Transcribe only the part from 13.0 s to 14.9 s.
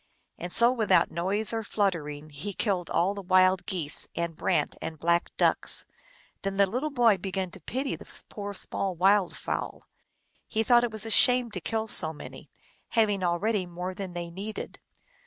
al ready more than they needed.